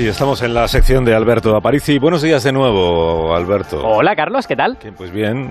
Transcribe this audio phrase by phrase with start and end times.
[0.00, 1.98] Sí, estamos en la sección de Alberto Aparici.
[1.98, 3.86] Buenos días de nuevo, Alberto.
[3.86, 4.78] Hola, Carlos, ¿qué tal?
[4.96, 5.50] pues bien,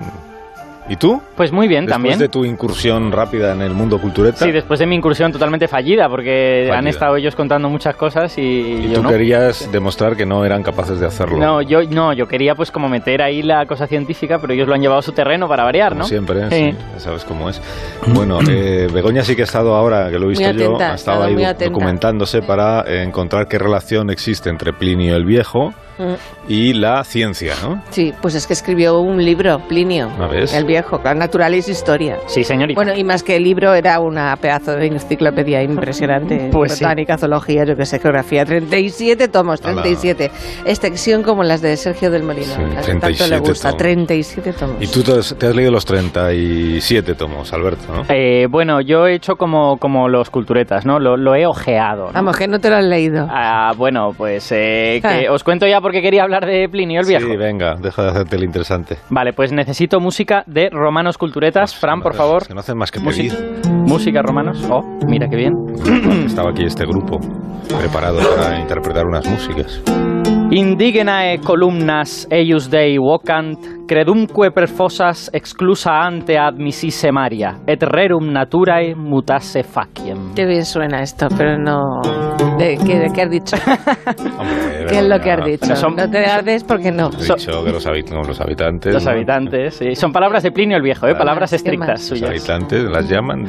[0.88, 1.20] ¿Y tú?
[1.36, 2.18] Pues muy bien después también.
[2.18, 4.44] Después de tu incursión rápida en el mundo cultureta.
[4.44, 8.42] Sí, después de mi incursión totalmente fallida, porque han estado ellos contando muchas cosas y,
[8.42, 9.08] y yo tú no.
[9.10, 11.38] querías demostrar que no eran capaces de hacerlo.
[11.38, 14.74] No, yo no, yo quería pues como meter ahí la cosa científica, pero ellos lo
[14.74, 16.08] han llevado a su terreno para variar, como ¿no?
[16.08, 16.76] Siempre, sí.
[16.94, 17.60] ya sabes cómo es.
[18.08, 20.94] Bueno, eh, Begoña sí que ha estado ahora, que lo he visto atenta, yo, ha
[20.94, 21.66] estado ahí atenta.
[21.66, 25.72] documentándose para encontrar qué relación existe entre Plinio el Viejo
[26.48, 27.82] y la ciencia, ¿no?
[27.90, 30.52] Sí, pues es que escribió un libro, Plinio, ¿Ah, ves?
[30.54, 32.16] el viejo, la naturaleza historia.
[32.26, 32.76] Sí, señorita.
[32.78, 36.48] Bueno, y más que el libro, era una pedazo de enciclopedia impresionante.
[36.60, 36.84] Pues sí.
[36.84, 38.44] Botánica, zoología, yo que sé, geografía.
[38.44, 40.30] 37 tomos, 37.
[40.64, 42.46] Extensión como las de Sergio del Molino.
[42.46, 43.78] Sí, las que tanto 37 le gusta, tomos.
[43.78, 44.76] 37 tomos.
[44.80, 48.02] Y tú te has, te has leído los 37 tomos, Alberto, ¿no?
[48.08, 50.98] Eh, bueno, yo he hecho como, como los culturetas, ¿no?
[50.98, 52.06] Lo, lo he ojeado.
[52.06, 52.12] ¿no?
[52.12, 53.26] Vamos, que no te lo has leído.
[53.30, 55.32] Ah, bueno, pues eh, que Ah.
[55.32, 57.26] os cuento ya porque quería hablar de Plinio el Viejo.
[57.26, 58.96] Sí, venga, deja de hacerte el interesante.
[59.08, 61.74] Vale, pues necesito música de romanos culturetas.
[61.74, 62.46] Fran, por Es favor.
[62.46, 63.32] que no hacen más que pedir.
[63.66, 64.64] Música romanos.
[64.70, 65.52] Oh, mira qué bien.
[66.26, 67.18] Estaba aquí este grupo
[67.76, 69.82] preparado para interpretar unas músicas.
[70.50, 78.96] Indigenae columnas eius Dei vocant, credumque per fossas exclusa ante admississe Maria, et rerum naturae
[78.96, 80.34] mutasse faciem.
[80.34, 82.00] Qué bien suena esto, pero no...
[82.58, 83.56] ¿De qué, de qué has dicho?
[84.38, 85.76] Hombre, ¿Qué es lo que has dicho?
[85.76, 87.10] Son- No te ardes porque no.
[87.16, 88.92] He dicho que los, habit- no, los habitantes.
[88.92, 89.10] Los ¿no?
[89.12, 89.94] habitantes, sí.
[89.94, 91.14] Son palabras de Plinio el Viejo, ¿eh?
[91.14, 92.10] Palabras ¿Qué estrictas más?
[92.10, 92.30] Los suyas.
[92.30, 93.44] habitantes las llaman.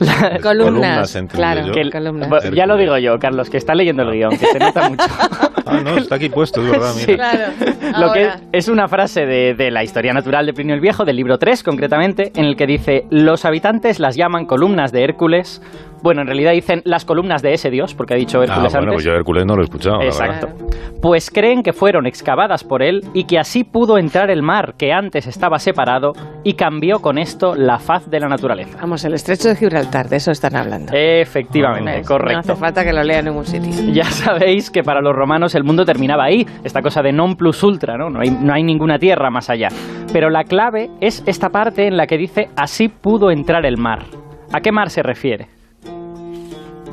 [0.42, 1.66] Columnas, entiendo claro.
[1.66, 1.72] yo.
[1.72, 2.50] Que el- columnas.
[2.54, 5.04] Ya lo digo yo, Carlos, que está leyendo el guion, que se nota mucho.
[5.66, 7.04] Ah, no, está aquí puesto, es verdad, Sí.
[7.12, 7.30] mira.
[7.32, 8.06] Claro.
[8.06, 11.16] Lo que es, una frase de, de la historia natural de Plinio el Viejo, del
[11.16, 15.62] libro 3 concretamente, en el que dice, los habitantes las llaman columnas de Hércules.
[16.02, 18.78] Bueno, en realidad dicen las columnas de ese dios, porque ha dicho Ah, Hércules bueno,
[18.78, 18.94] antes.
[18.94, 20.00] pues yo Hércules no lo he escuchado.
[20.02, 20.48] Exacto.
[21.02, 24.92] Pues creen que fueron excavadas por él y que así pudo entrar el mar que
[24.92, 26.12] antes estaba separado
[26.44, 28.78] y cambió con esto la faz de la naturaleza.
[28.80, 30.92] Vamos, el estrecho de Gibraltar, de eso están hablando.
[30.94, 32.02] Efectivamente, ¿Ves?
[32.02, 32.38] No correcto.
[32.52, 33.70] hace falta que lo lea en ningún sitio.
[33.92, 37.62] Ya sabéis que para los romanos el mundo terminaba ahí, esta cosa de non plus
[37.62, 38.08] ultra, ¿no?
[38.10, 39.68] No hay, no hay ninguna tierra más allá.
[40.12, 44.04] Pero la clave es esta parte en la que dice así pudo entrar el mar.
[44.52, 45.46] ¿A qué mar se refiere?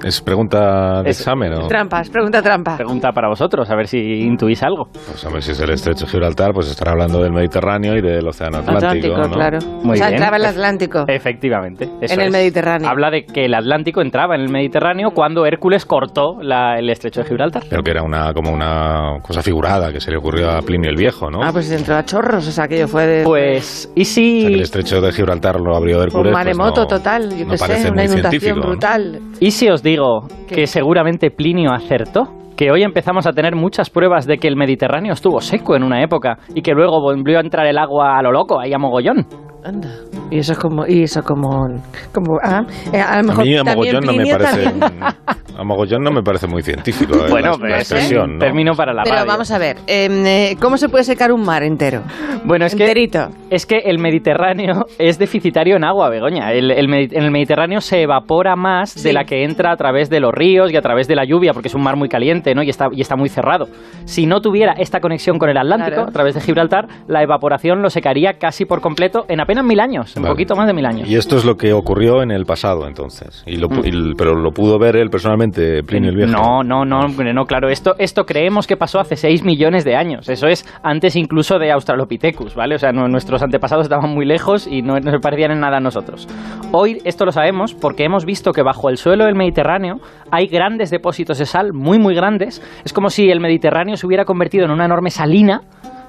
[0.03, 1.67] ¿Es pregunta de Es- examen o...?
[1.67, 2.77] Trampas, pregunta trampa.
[2.77, 4.85] Pregunta para vosotros, a ver si intuís algo.
[4.93, 8.27] Pues hombre, si es el estrecho de Gibraltar, pues estará hablando del Mediterráneo y del
[8.27, 8.85] Océano Atlántico,
[9.15, 9.29] Atlántico, ¿no?
[9.33, 9.59] claro.
[9.83, 10.13] Muy o sea, bien.
[10.17, 11.05] entraba el Atlántico.
[11.07, 11.89] Efectivamente.
[12.01, 12.31] eso En el es.
[12.33, 12.89] Mediterráneo.
[12.89, 17.21] Habla de que el Atlántico entraba en el Mediterráneo cuando Hércules cortó la- el estrecho
[17.21, 17.63] de Gibraltar.
[17.69, 20.95] Pero que era una como una cosa figurada que se le ocurrió a Plinio el
[20.95, 21.41] Viejo, ¿no?
[21.43, 23.23] Ah, pues entró a chorros, o sea, aquello fue de...
[23.23, 26.23] Pues, ¿y O sea, que si, el estrecho de Gibraltar lo abrió un Hércules.
[26.25, 29.19] pues maremoto no- total, yo no qué parece sé, una muy inundación brutal.
[29.39, 30.55] ¿y si os digo ¿Qué?
[30.55, 32.23] que seguramente Plinio acertó?
[32.57, 36.03] Que hoy empezamos a tener muchas pruebas de que el Mediterráneo estuvo seco en una
[36.03, 39.25] época y que luego volvió a entrar el agua a lo loco, ahí a mogollón.
[39.63, 39.89] Anda.
[40.31, 40.85] Y eso es como...
[40.87, 41.67] Y eso como...
[42.13, 42.61] como ah,
[42.93, 44.73] eh, a lo A mejor mí a también mogollón no me parece...
[45.59, 49.01] A mogollón no me parece muy científico eh, Bueno, la, pero la término para la
[49.01, 49.27] Pero radio.
[49.27, 52.03] vamos a ver, em, eh, ¿cómo se puede secar un mar entero?
[52.45, 53.29] Bueno, es que, Enterito.
[53.49, 56.51] es que el Mediterráneo es deficitario en agua, Begoña.
[56.53, 59.01] El, el en el Mediterráneo se evapora más Sí.
[59.07, 61.53] de la que entra a través de los ríos y a través de la lluvia,
[61.53, 62.61] porque es un mar muy caliente ¿no?
[62.61, 63.65] y, está, y está muy cerrado.
[64.05, 66.09] Si no tuviera esta conexión con el Atlántico, Claro.
[66.09, 70.13] a través de Gibraltar, la evaporación lo secaría casi por completo en apenas mil años,
[70.17, 71.07] un poquito más de mil años.
[71.09, 73.43] Y esto es lo que ocurrió en el pasado, entonces.
[73.45, 76.31] Y lo pu- y el- pero lo pudo ver él personalmente, Plinio el Viejo.
[76.33, 77.69] No, no, no, no, claro.
[77.69, 80.27] Esto, esto creemos que pasó hace 6 millones de años.
[80.27, 82.75] Eso es antes incluso de Australopithecus, ¿vale?
[82.75, 85.77] O sea, no- nuestros antepasados estaban muy lejos y no, no se parecían en nada
[85.77, 86.27] a nosotros.
[86.73, 90.89] Hoy esto lo sabemos porque hemos visto que bajo el suelo del Mediterráneo hay grandes
[90.91, 92.61] depósitos de sal, muy, muy grandes.
[92.83, 95.61] Es como si el Mediterráneo se hubiera convertido en una enorme salina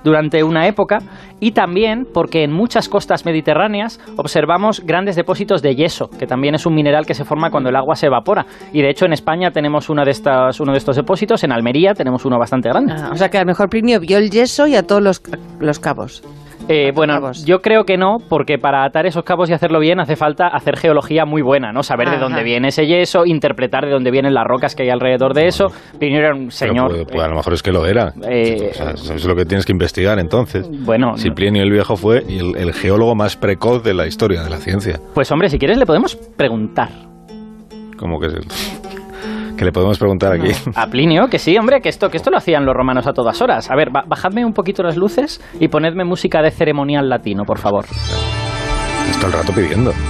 [0.09, 0.99] durante una época
[1.41, 6.67] y también porque en muchas costas mediterráneas observamos grandes depósitos de yeso, que también es
[6.67, 8.47] un mineral que se forma cuando el agua se evapora.
[8.73, 11.95] Y de hecho en España tenemos una de estas, uno de estos depósitos, en Almería
[11.95, 12.95] tenemos uno bastante grande.
[12.97, 15.23] Ah, o sea, que a lo mejor Plinio vio el yeso y a todos los,
[15.61, 16.23] los cabos.
[16.69, 17.45] Eh, bueno, cabos.
[17.47, 20.77] yo creo que no, porque para atar esos cabos y hacerlo bien hace falta hacer
[20.77, 21.83] geología muy buena, ¿no?
[21.83, 22.25] Saber de Ajá.
[22.25, 25.69] dónde viene ese yeso, interpretar de dónde vienen las rocas que hay alrededor de eso.
[25.99, 26.89] Plinio era un Pero señor...
[26.91, 28.13] puede- puede- a lo mejor es que lo era.
[28.29, 30.69] Eh, O sea, eso es lo que tienes que investigar entonces.
[30.85, 34.51] bueno, Si Plinio el Viejo fue el, el geólogo más precoz de la historia de
[34.51, 35.01] la ciencia.
[35.15, 36.91] pues hombre, si quieres le podemos preguntar.
[37.99, 38.29] Como que,
[39.59, 40.51] que le podemos preguntar aquí.
[40.75, 43.43] A Plinio, que sí, hombre, que esto, que esto lo hacían los romanos a todas
[43.43, 43.71] horas.
[43.71, 47.59] A ver, ba- bajadme un poquito las luces y ponedme música de ceremonial latino, por
[47.59, 47.85] favor.
[49.11, 49.93] Esto el rato pidiendo.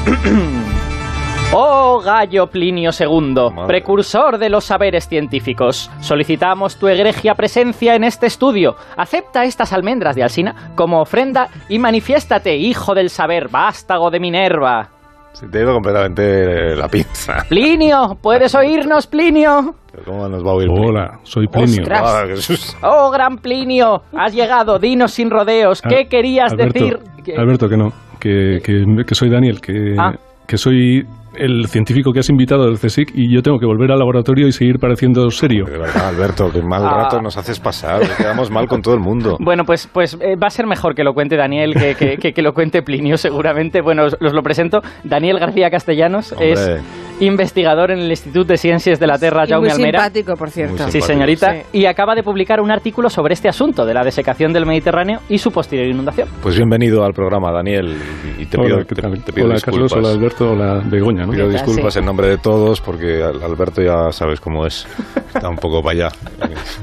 [1.51, 8.27] Oh gallo Plinio II, precursor de los saberes científicos, solicitamos tu egregia presencia en este
[8.27, 8.77] estudio.
[8.99, 14.91] Acepta estas almendras de Alsina como ofrenda y manifiéstate, hijo del saber, vástago de Minerva.
[15.39, 17.45] Se te ha ido completamente la pinza.
[17.49, 19.77] Plinio, ¿puedes oírnos, Plinio?
[20.05, 20.69] ¿Cómo nos va a oír?
[20.69, 21.85] Hola, soy Plinio.
[21.93, 22.25] Ah,
[22.83, 25.81] oh, gran Plinio, has llegado, dinos sin rodeos.
[25.81, 26.99] ¿Qué querías Alberto, decir?
[27.37, 30.13] Alberto, que no, que, que, que soy Daniel, que, Ah.
[30.45, 31.07] que soy
[31.39, 34.53] el científico que has invitado del CSIC y yo tengo que volver al laboratorio y
[34.53, 35.65] seguir pareciendo serio.
[35.65, 37.05] De verdad, Alberto, qué mal Ah.
[37.05, 38.01] rato nos haces pasar.
[38.17, 39.37] Quedamos mal con todo el mundo.
[39.41, 42.33] Bueno, pues, pues eh, va a ser mejor que lo cuente Daniel que, que, que-
[42.33, 43.81] que lo cuente Plinio, seguramente.
[43.81, 44.81] Bueno, os, os lo presento.
[45.05, 46.53] Daniel García Castellanos Hombre.
[46.53, 46.81] es
[47.21, 50.05] investigador en el Instituto de Ciencias de la Tierra Y Jaume muy Almera.
[50.05, 50.89] simpático, por cierto.
[50.89, 51.53] Sí, señorita.
[51.53, 51.79] Sí.
[51.81, 55.39] Y acaba de publicar un artículo sobre este asunto de la desecación del Mediterráneo y
[55.39, 56.29] su posterior inundación.
[56.43, 57.97] Pues bienvenido al programa, Daniel.
[58.39, 59.25] Y te pido, hola, ¿qué te- tal?
[59.25, 59.65] te pido hola disculpas.
[59.65, 61.99] Carlos, hola Alberto, hola Begoña, Pido disculpas Sí.
[62.01, 64.87] en nombre de todos porque Al- Alberto ya sabes cómo es.
[65.35, 66.13] Está un poco para allá.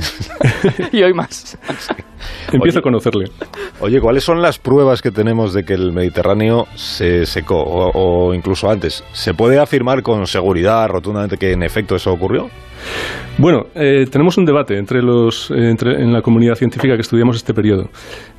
[0.92, 1.58] y hoy más.
[2.54, 2.80] Empiezo Oye.
[2.80, 3.26] a conocerle.
[3.80, 7.58] Oye, ¿cuáles son las pruebas que tenemos de que el Mediterráneo se secó?
[7.62, 7.92] O,
[8.30, 12.48] o incluso antes, ¿se puede afirmar con seguridad rotundamente que en efecto eso ocurrió?
[13.38, 17.36] Bueno, eh, tenemos un debate entre los, eh, entre- en la comunidad científica que estudiamos
[17.36, 17.90] este periodo.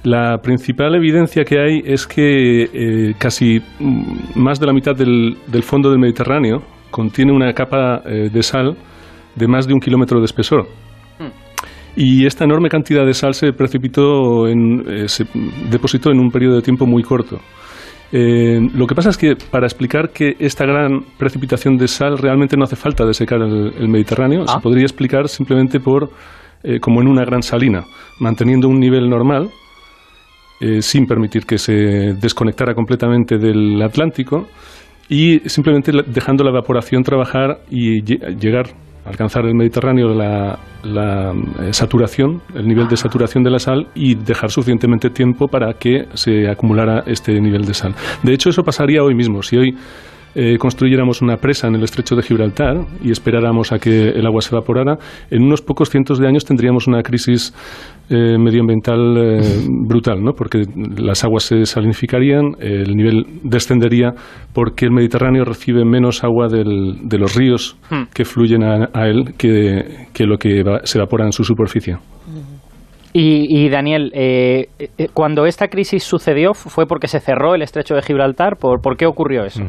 [0.05, 5.37] La principal evidencia que hay es que eh, casi mm, más de la mitad del,
[5.49, 8.77] del fondo del Mediterráneo contiene una capa de sal
[9.35, 10.67] de más de un kilómetro de espesor.
[11.97, 15.25] Y esta enorme cantidad de sal se precipitó, en, eh, se
[15.71, 17.41] depositó en un periodo de tiempo muy corto.
[18.13, 22.57] Eh, lo que pasa es que para explicar que esta gran precipitación de sal realmente
[22.57, 24.55] no hace falta desecar el, el Mediterráneo, Ah.
[24.55, 26.11] se podría explicar simplemente por
[26.63, 27.85] eh, como en una gran salina,
[28.21, 29.49] manteniendo un nivel normal,
[30.61, 34.47] eh, sin permitir que se desconectara completamente del Atlántico
[35.09, 38.67] y simplemente dejando la evaporación trabajar y lle- llegar
[39.07, 44.15] alcanzar el Mediterráneo la, la, eh, saturación, el nivel de saturación de la sal y
[44.15, 47.95] dejar suficientemente tiempo para que se acumulara este nivel de sal.
[48.23, 49.43] De hecho, eso pasaría hoy mismo.
[49.43, 49.77] Si hoy
[50.37, 54.41] eh, construyéramos una presa en el estrecho de Gibraltar y esperáramos a que el agua
[54.43, 54.99] se evaporara,
[55.31, 57.55] en unos pocos cientos de años tendríamos una crisis
[58.11, 59.41] eh, medioambiental eh,
[59.89, 60.33] brutal, ¿no?
[60.33, 60.63] porque
[60.99, 64.13] las aguas se salinificarían, el nivel descendería
[64.53, 68.05] porque el Mediterráneo recibe menos agua del- de los ríos Hmm.
[68.15, 71.97] que fluyen a, a él que, que lo que va- se evapora en su superficie.
[73.13, 77.95] Y, y, Daniel, eh, eh, cuando esta crisis sucedió, ¿fue porque se cerró el estrecho
[77.95, 78.57] de Gibraltar?
[78.61, 79.63] ¿Por, por qué ocurrió eso?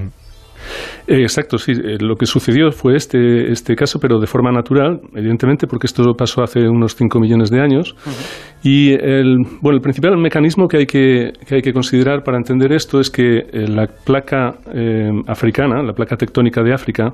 [1.07, 1.71] Exacto, sí.
[1.71, 6.03] Eh, Lo que sucedió fue este, este caso, pero de forma natural, evidentemente, porque esto
[6.17, 7.95] pasó hace unos 5 millones de años.
[8.63, 12.71] Y el, bueno, el principal mecanismo que hay que, que hay que considerar para entender
[12.73, 17.13] esto es que eh, la placa eh, africana, la placa tectónica de África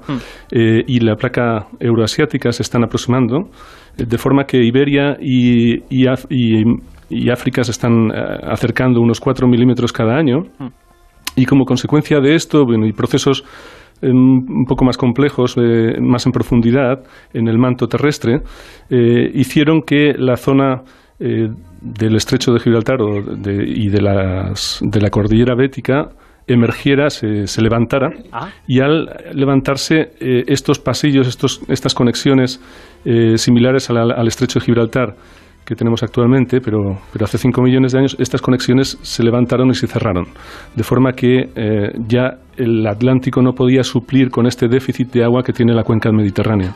[0.52, 3.50] eh, y la placa euroasiática se están aproximando,
[3.98, 6.64] eh, de forma que Iberia y, y, y-
[7.10, 8.14] y África se están eh,
[8.50, 10.44] acercando unos 4 milímetros cada año.
[11.36, 13.44] Y como consecuencia de esto, bueno, y procesos
[14.02, 17.04] eh, un poco más complejos, eh, más en profundidad
[17.34, 18.42] en el manto terrestre,
[18.90, 20.84] eh, hicieron que la zona
[21.20, 21.48] eh,
[21.82, 26.10] del estrecho de Gibraltar o de- y de, las, de la cordillera bética
[26.48, 28.50] emergiera, se, se levantara Ah.
[28.68, 32.60] y al levantarse estos pasillos, estos, estas conexiones
[33.38, 35.16] similares al estrecho de Gibraltar
[35.66, 36.80] que tenemos actualmente, pero,
[37.12, 40.26] pero hace 5 millones de años estas conexiones se levantaron y se cerraron,
[40.76, 45.42] de forma que eh, ya el Atlántico no podía suplir con este déficit de agua
[45.44, 46.74] que tiene la cuenca del Mediterráneo.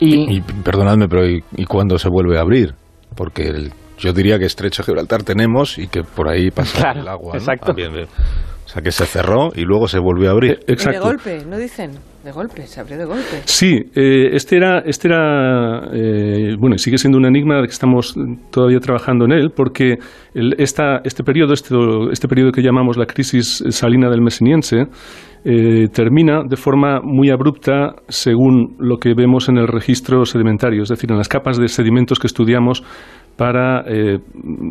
[0.00, 2.74] Y, Y perdonadme, pero ¿y, y cuándo se vuelve a abrir?
[3.16, 7.08] Porque el- yo diría que Estrecho Gibraltar tenemos y que por ahí pasa Claro, el
[7.08, 7.32] agua.
[7.34, 7.38] ¿no?
[7.38, 7.70] exacto.
[7.70, 8.06] Ah, bien, bien.
[8.72, 10.52] O sea, que se cerró y luego se volvió a abrir.
[10.52, 11.02] Eh, Y de Exacto.
[11.02, 11.90] golpe, ¿no dicen?
[12.24, 13.42] De golpe, se abrió de golpe.
[13.44, 17.72] Sí, eh, este era, este era eh, bueno, y sigue siendo un enigma de que
[17.72, 18.14] estamos
[18.50, 19.98] todavía trabajando en él, porque
[20.32, 21.74] el- esta, este periodo, este,
[22.12, 24.84] este periodo que llamamos la crisis salina del Mesiniense,
[25.44, 30.88] eh, termina de forma muy abrupta según lo que vemos en el registro sedimentario, es
[30.88, 32.82] decir, en las capas de sedimentos que estudiamos
[33.36, 34.18] para, eh,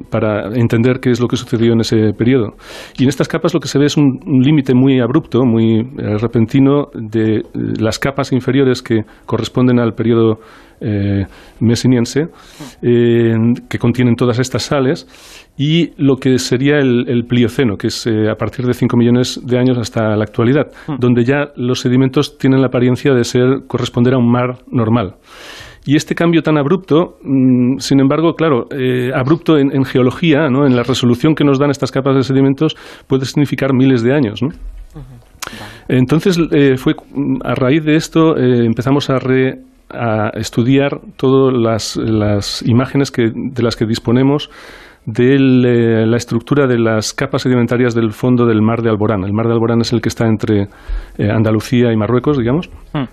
[0.10, 2.56] para entender qué es lo que sucedió en ese periodo.
[2.98, 5.80] Y en estas capas lo que se ve es un, un límite muy abrupto, muy
[5.80, 10.40] eh, repentino de eh, las capas inferiores que corresponden al periodo
[11.60, 12.22] mesiniense,
[12.82, 13.36] eh,
[13.70, 15.06] que contienen todas estas sales,
[15.56, 19.60] y lo que sería el, el Plioceno, que es a partir de 5 millones de
[19.60, 24.18] años hasta la actualidad, donde ya los sedimentos tienen la apariencia de ser corresponder a
[24.18, 25.18] un mar normal.
[25.86, 30.68] Y este cambio tan abrupto, mm, sin embargo, claro, eh, abrupto en, en geología, ¿no?
[30.68, 32.76] en la resolución que nos dan estas capas de sedimentos,
[33.08, 34.44] puede significar miles de años.
[34.44, 34.50] ¿no?
[35.88, 36.94] Entonces, eh, fue
[37.44, 39.18] a raíz de esto eh, empezamos a,
[39.90, 44.50] a estudiar todas las, las imágenes que, de las que disponemos
[45.08, 45.40] de
[46.06, 49.24] la estructura de las capas sedimentarias del fondo del mar de Alborán.
[49.24, 50.68] El mar de Alborán es el que está entre
[51.18, 52.70] Andalucía y Marruecos, digamos.
[52.94, 53.06] Hmm.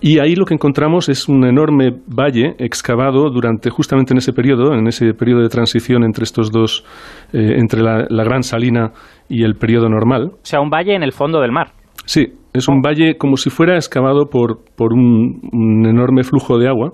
[0.00, 4.74] Y ahí lo que encontramos es un enorme valle excavado durante justamente en ese periodo,
[4.74, 6.84] en ese periodo de transición entre estos dos,
[7.32, 8.92] eh, entre la, gran salina
[9.28, 10.30] y el periodo normal.
[10.32, 11.72] O sea, un valle en el fondo del mar.
[12.04, 16.92] Sí, es un valle como si fuera excavado por, por un, enorme flujo de agua.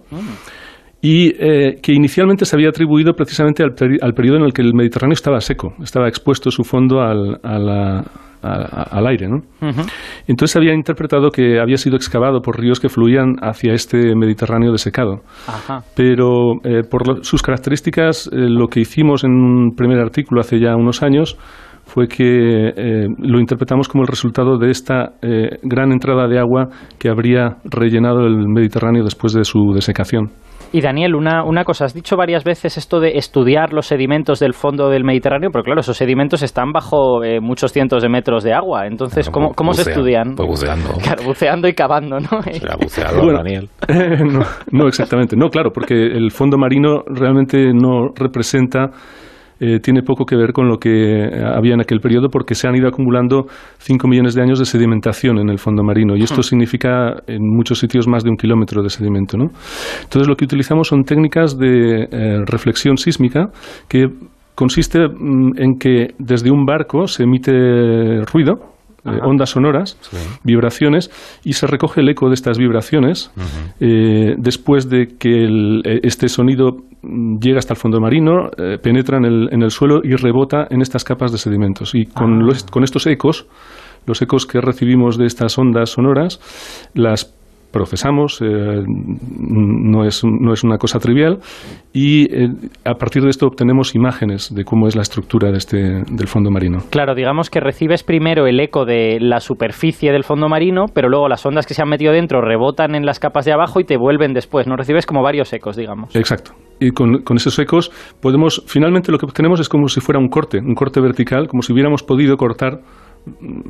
[1.00, 4.74] Y eh, que inicialmente se había atribuido precisamente al, al, periodo en el que el
[4.74, 8.04] Mediterráneo estaba seco, estaba expuesto su fondo al, a la,
[8.42, 9.28] al aire.
[9.28, 9.40] ¿no?
[10.26, 15.22] Entonces había interpretado que había sido excavado por ríos que fluían hacia este Mediterráneo desecado.
[15.94, 20.76] Pero eh, por sus características, eh, lo que hicimos en un primer artículo hace ya
[20.76, 21.36] unos años
[21.88, 25.14] fue que eh, lo interpretamos como el resultado de esta
[25.62, 26.68] gran entrada de agua
[26.98, 30.30] que habría rellenado el Mediterráneo después de su desecación.
[30.70, 34.52] Y Daniel, una, una cosa, has dicho varias veces esto de estudiar los sedimentos del
[34.52, 38.52] fondo del Mediterráneo, pero claro, esos sedimentos están bajo eh, muchos cientos de metros de
[38.52, 38.86] agua.
[38.86, 40.34] Entonces, ¿cómo, cómo se estudian?
[40.34, 40.88] Pues buceando.
[41.08, 42.42] Claro, buceando y cavando, ¿no?
[42.52, 43.68] Será buceador, Daniel.
[44.30, 44.40] no,
[44.72, 45.36] no, exactamente.
[45.36, 48.90] No, claro, porque el fondo marino realmente no representa
[49.60, 52.76] eh, tiene poco que ver con lo que había en aquel periodo porque se han
[52.76, 53.46] ido acumulando
[53.78, 57.78] 5 millones de años de sedimentación en el fondo marino y esto significa en muchos
[57.78, 59.36] sitios más de un kilómetro de sedimento.
[59.36, 59.50] ¿no?
[60.02, 63.50] Entonces lo que utilizamos son técnicas de eh, reflexión sísmica
[63.88, 64.08] que
[64.54, 67.52] consiste mm, en que desde un barco se emite
[68.32, 69.96] ruido, eh, ondas sonoras,
[70.42, 71.10] vibraciones,
[71.44, 73.30] y se recoge el eco de estas vibraciones
[73.78, 78.50] eh, después de que eh, este sonido mm, llega hasta el fondo marino,
[78.82, 81.94] penetra en el, en el, suelo y rebota en estas capas de sedimentos.
[81.94, 82.56] Y con, ah.
[82.70, 83.46] con estos ecos,
[84.06, 86.40] los ecos que recibimos de estas ondas sonoras,
[86.94, 87.37] las
[87.70, 88.46] procesamos, eh,
[88.86, 91.38] no, es, no es una cosa trivial,
[91.92, 92.48] y eh,
[92.84, 96.50] a partir de esto obtenemos imágenes de cómo es la estructura de este, del fondo
[96.50, 96.78] marino.
[96.90, 101.28] Claro, digamos que recibes primero el eco de la superficie del fondo marino, pero luego
[101.28, 103.96] las ondas que se han metido dentro rebotan en las capas de abajo y te
[103.96, 104.76] vuelven después, ¿no?
[104.76, 106.14] Recibes como varios ecos, digamos.
[106.16, 106.52] Exacto.
[106.80, 110.28] Y con, con esos ecos podemos, finalmente lo que obtenemos es como si fuera un
[110.28, 112.80] corte, un corte vertical, como si hubiéramos podido cortar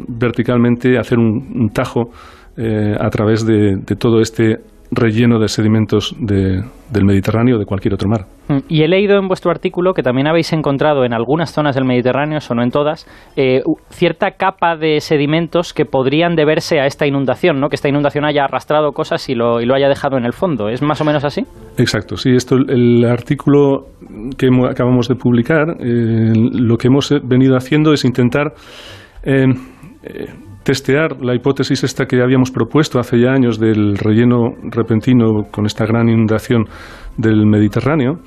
[0.08, 2.10] verticalmente, hacer un tajo
[2.58, 4.56] eh, a través de, todo este
[4.90, 8.24] relleno de sedimentos del Mediterráneo o de cualquier otro mar.
[8.48, 11.84] Mm, y he leído en vuestro artículo que también habéis encontrado en algunas zonas del
[11.84, 13.60] Mediterráneo, o no en todas, eh,
[13.90, 17.68] cierta capa de sedimentos que podrían deberse a esta inundación, ¿no?
[17.68, 20.68] que esta inundación haya arrastrado cosas y lo, y lo haya dejado en el fondo.
[20.68, 21.42] ¿Es más o menos así?
[21.76, 22.30] Exacto, sí.
[22.30, 23.86] Esto, el artículo
[24.36, 28.54] que acabamos de publicar, eh, lo que hemos venido haciendo es intentar
[30.62, 35.86] testear la hipótesis esta que habíamos propuesto hace ya años del relleno repentino con esta
[35.86, 36.64] gran inundación
[37.16, 38.18] del Mediterráneo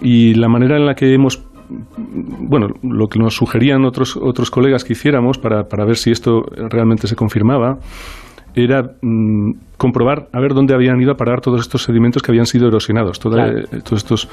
[0.00, 4.84] y la manera en la que hemos bueno, lo que nos sugerían otros, otros colegas
[4.84, 7.78] que hiciéramos para, para ver si esto realmente se confirmaba
[8.54, 12.46] era mm, comprobar a ver dónde habían ido a parar todos estos sedimentos que habían
[12.46, 13.18] sido erosionados.
[13.18, 14.28] Eh, todos estos.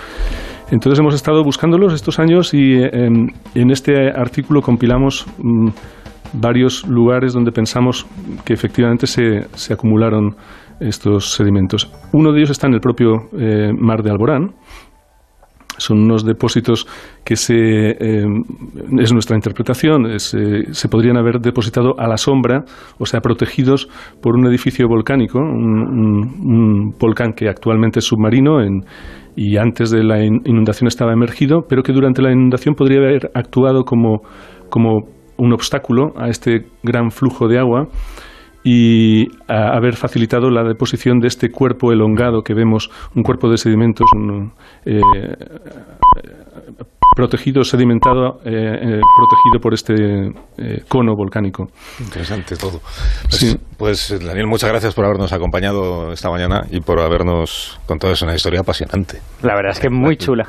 [0.71, 5.69] Entonces hemos estado buscándolos estos años y em, en este artículo compilamos mm,
[6.33, 8.05] varios lugares donde pensamos
[8.45, 10.35] que efectivamente se, se acumularon
[10.79, 11.91] estos sedimentos.
[12.13, 14.51] Uno de ellos está en el propio eh, mar de Alborán.
[15.77, 16.87] Son unos depósitos
[17.23, 18.25] que se, eh,
[18.99, 22.65] es nuestra interpretación, eh, se podrían haber depositado a la sombra,
[22.97, 23.87] o sea, protegidos
[24.21, 28.57] por un edificio volcánico, un, volcán que actualmente es submarino
[29.37, 33.85] y antes de la inundación estaba emergido, pero que durante la inundación podría haber actuado
[33.85, 34.23] como,
[34.69, 37.87] como un obstáculo a este gran flujo de agua
[38.63, 44.05] y haber facilitado la deposición de este cuerpo elongado que vemos, un cuerpo de sedimentos
[44.85, 44.99] eh,
[47.15, 49.93] protegido, sedimentado, eh, eh, protegido por este
[50.89, 51.67] cono volcánico.
[51.99, 52.79] Interesante todo.
[53.29, 58.35] Pues, pues, Daniel, muchas gracias por habernos acompañado esta mañana y por habernos contado una
[58.35, 59.19] historia apasionante.
[59.41, 60.45] La verdad es que muy chula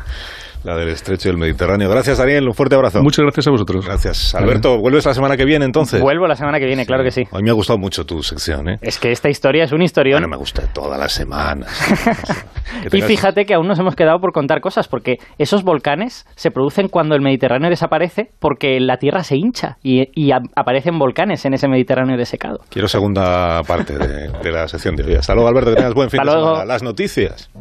[0.64, 1.88] la del estrecho del Mediterráneo.
[1.88, 2.48] Gracias, Daniel.
[2.48, 3.02] Un fuerte abrazo.
[3.02, 3.86] Muchas gracias a vosotros.
[3.86, 4.34] Gracias.
[4.34, 6.00] Alberto, ¿vuelves la semana que viene entonces?
[6.00, 7.22] Vuelvo la semana que viene, claro que sí.
[7.32, 8.78] A mí me ha gustado mucho tu sección, ¿eh?
[8.82, 10.14] Es que esta historia es una historia.
[10.14, 11.70] Bueno, me gusta todas las semanas.
[12.92, 16.88] Y fíjate que aún nos hemos quedado por contar cosas, porque esos volcanes se producen
[16.88, 22.16] cuando el Mediterráneo desaparece, porque la Tierra se hincha y, aparecen volcanes en ese Mediterráneo
[22.16, 22.58] desecado.
[22.68, 25.14] Quiero segunda parte de, la sección de hoy.
[25.14, 26.64] Hasta luego, Alberto, que tengas buen fin de semana.
[26.64, 27.48] Las noticias.